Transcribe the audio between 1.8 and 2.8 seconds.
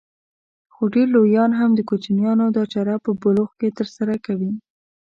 کوچنيانو دا